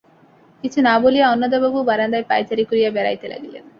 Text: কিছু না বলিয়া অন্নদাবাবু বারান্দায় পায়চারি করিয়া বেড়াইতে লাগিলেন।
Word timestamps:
কিছু 0.63 0.79
না 0.81 0.93
বলিয়া 1.03 1.25
অন্নদাবাবু 1.31 1.79
বারান্দায় 1.83 2.25
পায়চারি 2.29 2.63
করিয়া 2.69 2.89
বেড়াইতে 2.91 3.27
লাগিলেন। 3.27 3.63